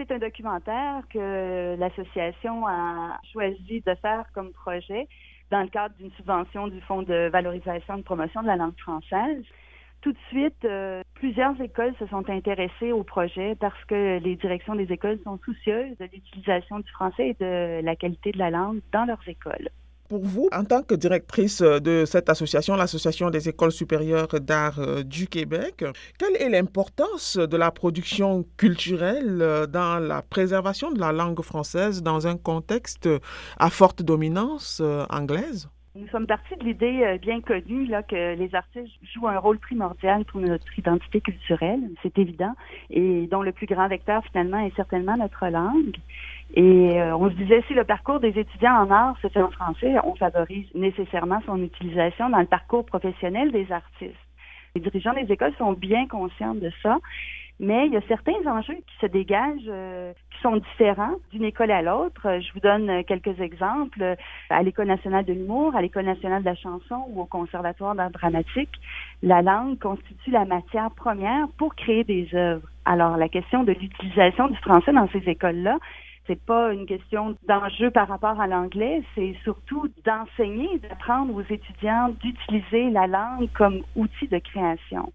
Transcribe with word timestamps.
C'est 0.00 0.12
un 0.12 0.18
documentaire 0.18 1.02
que 1.12 1.76
l'association 1.78 2.66
a 2.66 3.20
choisi 3.34 3.82
de 3.82 3.94
faire 3.96 4.24
comme 4.32 4.50
projet 4.50 5.06
dans 5.50 5.60
le 5.60 5.68
cadre 5.68 5.94
d'une 5.96 6.10
subvention 6.12 6.68
du 6.68 6.80
Fonds 6.80 7.02
de 7.02 7.28
valorisation 7.30 7.96
et 7.96 7.98
de 7.98 8.02
promotion 8.02 8.40
de 8.40 8.46
la 8.46 8.56
langue 8.56 8.78
française. 8.78 9.44
Tout 10.00 10.12
de 10.12 10.18
suite, 10.28 10.64
euh, 10.64 11.02
plusieurs 11.12 11.60
écoles 11.60 11.94
se 11.98 12.06
sont 12.06 12.30
intéressées 12.30 12.92
au 12.92 13.02
projet 13.02 13.56
parce 13.56 13.84
que 13.84 14.18
les 14.20 14.36
directions 14.36 14.74
des 14.74 14.90
écoles 14.90 15.18
sont 15.22 15.38
soucieuses 15.44 15.98
de 15.98 16.04
l'utilisation 16.10 16.78
du 16.78 16.90
français 16.92 17.28
et 17.28 17.34
de 17.34 17.84
la 17.84 17.94
qualité 17.94 18.32
de 18.32 18.38
la 18.38 18.48
langue 18.48 18.80
dans 18.92 19.04
leurs 19.04 19.28
écoles. 19.28 19.68
Pour 20.10 20.24
vous, 20.24 20.48
en 20.50 20.64
tant 20.64 20.82
que 20.82 20.96
directrice 20.96 21.62
de 21.62 22.04
cette 22.04 22.28
association, 22.28 22.74
l'Association 22.74 23.30
des 23.30 23.48
écoles 23.48 23.70
supérieures 23.70 24.40
d'art 24.40 24.80
euh, 24.80 25.04
du 25.04 25.28
Québec, 25.28 25.84
quelle 26.18 26.34
est 26.34 26.48
l'importance 26.48 27.36
de 27.36 27.56
la 27.56 27.70
production 27.70 28.44
culturelle 28.56 29.38
euh, 29.40 29.66
dans 29.68 30.00
la 30.00 30.22
préservation 30.22 30.90
de 30.90 30.98
la 30.98 31.12
langue 31.12 31.40
française 31.42 32.02
dans 32.02 32.26
un 32.26 32.36
contexte 32.36 33.08
à 33.56 33.70
forte 33.70 34.02
dominance 34.02 34.80
euh, 34.82 35.06
anglaise? 35.10 35.68
Nous 35.96 36.06
sommes 36.08 36.28
partis 36.28 36.54
de 36.54 36.64
l'idée 36.64 37.18
bien 37.20 37.40
connue 37.40 37.86
là, 37.86 38.04
que 38.04 38.36
les 38.36 38.54
artistes 38.54 38.94
jouent 39.12 39.26
un 39.26 39.38
rôle 39.40 39.58
primordial 39.58 40.24
pour 40.24 40.40
notre 40.40 40.78
identité 40.78 41.20
culturelle, 41.20 41.80
c'est 42.00 42.16
évident, 42.16 42.54
et 42.90 43.26
dont 43.26 43.42
le 43.42 43.50
plus 43.50 43.66
grand 43.66 43.88
vecteur 43.88 44.22
finalement 44.26 44.60
est 44.60 44.74
certainement 44.76 45.16
notre 45.16 45.48
langue. 45.48 45.96
Et 46.54 47.00
euh, 47.00 47.16
on 47.16 47.28
se 47.28 47.34
disait, 47.34 47.64
si 47.66 47.74
le 47.74 47.82
parcours 47.82 48.20
des 48.20 48.38
étudiants 48.38 48.74
en 48.74 48.90
art 48.90 49.16
se 49.20 49.28
fait 49.28 49.42
en 49.42 49.50
français, 49.50 49.94
on 50.04 50.14
favorise 50.14 50.66
nécessairement 50.74 51.40
son 51.46 51.60
utilisation 51.62 52.30
dans 52.30 52.40
le 52.40 52.46
parcours 52.46 52.84
professionnel 52.84 53.50
des 53.50 53.70
artistes. 53.72 54.14
Les 54.76 54.80
dirigeants 54.80 55.14
des 55.14 55.32
écoles 55.32 55.54
sont 55.58 55.72
bien 55.72 56.06
conscients 56.06 56.54
de 56.54 56.70
ça, 56.82 56.98
mais 57.60 57.86
il 57.86 57.92
y 57.92 57.96
a 57.96 58.00
certains 58.08 58.46
enjeux 58.46 58.74
qui 58.74 58.96
se 59.02 59.06
dégagent, 59.06 59.68
euh, 59.68 60.14
qui 60.32 60.40
sont 60.40 60.56
différents 60.56 61.16
d'une 61.30 61.44
école 61.44 61.70
à 61.70 61.82
l'autre. 61.82 62.40
Je 62.40 62.52
vous 62.54 62.60
donne 62.60 63.04
quelques 63.04 63.38
exemples. 63.38 64.16
À 64.48 64.62
l'École 64.62 64.86
nationale 64.86 65.26
de 65.26 65.34
l'humour, 65.34 65.76
à 65.76 65.82
l'École 65.82 66.06
nationale 66.06 66.40
de 66.40 66.46
la 66.46 66.54
chanson 66.54 67.04
ou 67.10 67.20
au 67.20 67.26
Conservatoire 67.26 67.94
d'art 67.94 68.10
dramatique, 68.10 68.72
la 69.22 69.42
langue 69.42 69.78
constitue 69.78 70.30
la 70.30 70.46
matière 70.46 70.90
première 70.90 71.48
pour 71.58 71.74
créer 71.74 72.02
des 72.02 72.28
œuvres. 72.34 72.66
Alors, 72.86 73.18
la 73.18 73.28
question 73.28 73.62
de 73.62 73.72
l'utilisation 73.72 74.48
du 74.48 74.56
français 74.56 74.92
dans 74.92 75.08
ces 75.08 75.28
écoles-là, 75.28 75.76
c'est 76.26 76.40
pas 76.40 76.72
une 76.72 76.86
question 76.86 77.36
d'enjeu 77.46 77.90
par 77.90 78.08
rapport 78.08 78.40
à 78.40 78.46
l'anglais, 78.46 79.02
c'est 79.14 79.34
surtout 79.42 79.88
d'enseigner, 80.06 80.78
d'apprendre 80.78 81.34
aux 81.34 81.42
étudiants 81.42 82.14
d'utiliser 82.22 82.88
la 82.90 83.06
langue 83.06 83.50
comme 83.52 83.82
outil 83.96 84.28
de 84.28 84.38
création. 84.38 85.12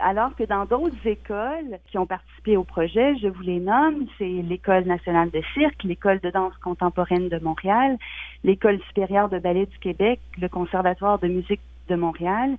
Alors 0.00 0.34
que 0.36 0.44
dans 0.44 0.66
d'autres 0.66 1.06
écoles 1.06 1.78
qui 1.86 1.96
ont 1.96 2.06
participé 2.06 2.56
au 2.56 2.64
projet, 2.64 3.16
je 3.16 3.28
vous 3.28 3.42
les 3.42 3.60
nomme, 3.60 4.06
c'est 4.18 4.24
l'École 4.24 4.84
nationale 4.84 5.30
de 5.30 5.42
cirque, 5.54 5.82
l'École 5.84 6.20
de 6.20 6.30
danse 6.30 6.56
contemporaine 6.58 7.28
de 7.28 7.38
Montréal, 7.38 7.96
l'École 8.44 8.80
supérieure 8.88 9.28
de 9.28 9.38
ballet 9.38 9.66
du 9.66 9.78
Québec, 9.78 10.20
le 10.38 10.48
Conservatoire 10.48 11.18
de 11.18 11.28
musique 11.28 11.62
de 11.88 11.96
Montréal, 11.96 12.56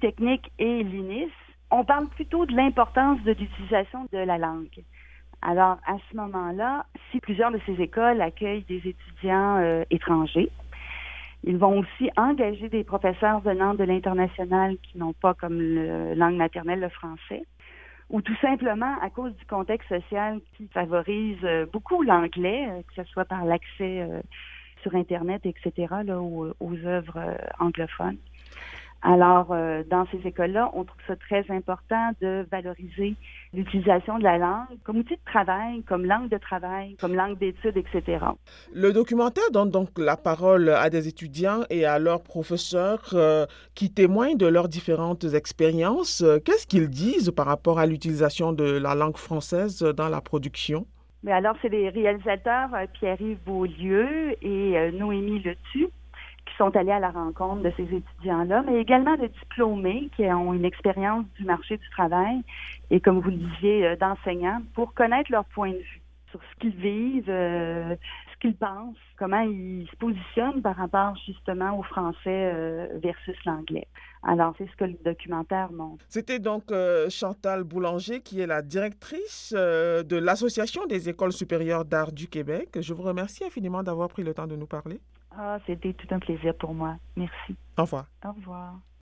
Technique 0.00 0.52
et 0.58 0.82
l'UNIS. 0.82 1.30
On 1.70 1.84
parle 1.84 2.06
plutôt 2.08 2.46
de 2.46 2.54
l'importance 2.54 3.20
de 3.22 3.32
l'utilisation 3.32 4.06
de 4.12 4.18
la 4.18 4.38
langue. 4.38 4.82
Alors, 5.42 5.78
à 5.86 5.96
ce 6.10 6.16
moment-là, 6.16 6.86
si 7.10 7.20
plusieurs 7.20 7.50
de 7.50 7.60
ces 7.66 7.80
écoles 7.80 8.20
accueillent 8.20 8.64
des 8.68 8.82
étudiants 8.88 9.56
euh, 9.58 9.84
étrangers, 9.90 10.50
ils 11.46 11.58
vont 11.58 11.78
aussi 11.80 12.10
engager 12.16 12.68
des 12.68 12.84
professeurs 12.84 13.40
venant 13.40 13.74
de 13.74 13.84
l'international 13.84 14.76
qui 14.82 14.98
n'ont 14.98 15.12
pas 15.12 15.34
comme 15.34 15.60
langue 16.14 16.36
maternelle 16.36 16.80
le 16.80 16.88
français, 16.88 17.42
ou 18.10 18.22
tout 18.22 18.36
simplement 18.40 18.96
à 19.02 19.10
cause 19.10 19.34
du 19.36 19.44
contexte 19.46 19.88
social 19.88 20.40
qui 20.56 20.68
favorise 20.68 21.38
euh, 21.44 21.66
beaucoup 21.72 22.02
l'anglais, 22.02 22.68
euh, 22.68 22.82
que 22.82 23.02
ce 23.02 23.10
soit 23.10 23.24
par 23.24 23.44
l'accès 23.44 24.08
sur 24.82 24.94
Internet, 24.94 25.46
etc., 25.46 25.72
là, 26.04 26.20
aux, 26.20 26.52
aux 26.60 26.76
œuvres 26.84 27.36
anglophones. 27.58 28.18
Alors, 29.06 29.48
euh, 29.50 29.82
dans 29.90 30.06
ces 30.06 30.26
écoles-là, 30.26 30.70
on 30.72 30.84
trouve 30.84 31.00
ça 31.06 31.14
très 31.16 31.44
important 31.50 32.12
de 32.22 32.46
valoriser 32.50 33.16
l'utilisation 33.52 34.18
de 34.18 34.24
la 34.24 34.38
langue 34.38 34.78
comme 34.82 34.96
outil 34.96 35.16
de 35.16 35.24
travail, 35.26 35.82
comme 35.82 36.06
langue 36.06 36.30
de 36.30 36.38
travail, 36.38 36.96
comme 36.98 37.14
langue 37.14 37.36
d'études, 37.36 37.76
etc. 37.76 38.24
Le 38.72 38.92
documentaire 38.94 39.50
donne 39.52 39.70
donc 39.70 39.90
la 39.98 40.16
parole 40.16 40.70
à 40.70 40.88
des 40.88 41.06
étudiants 41.06 41.64
et 41.68 41.84
à 41.84 41.98
leurs 41.98 42.22
professeurs 42.22 43.10
euh, 43.12 43.44
qui 43.74 43.92
témoignent 43.92 44.38
de 44.38 44.46
leurs 44.46 44.68
différentes 44.68 45.24
expériences. 45.24 46.24
Qu'est-ce 46.46 46.66
qu'ils 46.66 46.88
disent 46.88 47.30
par 47.30 47.44
rapport 47.44 47.78
à 47.78 47.84
l'utilisation 47.84 48.54
de 48.54 48.78
la 48.78 48.94
langue 48.94 49.18
française 49.18 49.82
dans 49.82 50.08
la 50.08 50.22
production? 50.22 50.86
Mais 51.22 51.32
alors, 51.32 51.56
c'est 51.60 51.68
les 51.68 51.90
réalisateurs 51.90 52.70
euh, 52.74 52.86
Pierre-Yves 52.94 53.44
Beaulieu 53.44 54.34
et 54.40 54.92
Noémie 54.92 55.40
Letu 55.40 55.90
sont 56.58 56.74
allés 56.76 56.92
à 56.92 57.00
la 57.00 57.10
rencontre 57.10 57.62
de 57.62 57.72
ces 57.76 57.82
étudiants-là, 57.82 58.62
mais 58.66 58.80
également 58.80 59.16
de 59.16 59.26
diplômés 59.26 60.08
qui 60.16 60.24
ont 60.24 60.52
une 60.52 60.64
expérience 60.64 61.24
du 61.38 61.44
marché 61.44 61.76
du 61.76 61.90
travail 61.90 62.42
et, 62.90 63.00
comme 63.00 63.20
vous 63.20 63.30
le 63.30 63.36
disiez, 63.36 63.86
euh, 63.86 63.96
d'enseignants 63.96 64.62
pour 64.74 64.94
connaître 64.94 65.30
leur 65.30 65.44
point 65.46 65.70
de 65.70 65.78
vue 65.78 66.00
sur 66.30 66.40
ce 66.40 66.60
qu'ils 66.60 66.76
vivent, 66.76 67.30
euh, 67.30 67.94
ce 68.32 68.38
qu'ils 68.40 68.56
pensent, 68.56 68.96
comment 69.16 69.40
ils 69.40 69.88
se 69.90 69.96
positionnent 69.96 70.62
par 70.62 70.76
rapport 70.76 71.14
justement 71.26 71.78
au 71.78 71.82
français 71.84 72.52
euh, 72.52 72.88
versus 73.00 73.36
l'anglais. 73.44 73.86
Alors, 74.24 74.54
c'est 74.58 74.66
ce 74.68 74.76
que 74.76 74.84
le 74.84 74.96
documentaire 75.04 75.70
montre. 75.70 76.04
C'était 76.08 76.38
donc 76.38 76.72
Chantal 77.10 77.62
Boulanger, 77.62 78.20
qui 78.20 78.40
est 78.40 78.46
la 78.46 78.62
directrice 78.62 79.52
de 79.52 80.16
l'Association 80.16 80.86
des 80.86 81.10
écoles 81.10 81.34
supérieures 81.34 81.84
d'art 81.84 82.10
du 82.10 82.26
Québec. 82.26 82.78
Je 82.80 82.94
vous 82.94 83.02
remercie 83.02 83.44
infiniment 83.44 83.82
d'avoir 83.82 84.08
pris 84.08 84.22
le 84.22 84.32
temps 84.32 84.46
de 84.46 84.56
nous 84.56 84.66
parler. 84.66 84.98
Ah, 85.36 85.58
c'était 85.66 85.94
tout 85.94 86.06
un 86.10 86.18
plaisir 86.18 86.54
pour 86.56 86.74
moi. 86.74 86.96
Merci. 87.16 87.56
Au 87.76 87.82
revoir. 87.82 88.06
Au 88.24 88.32
revoir. 88.32 88.80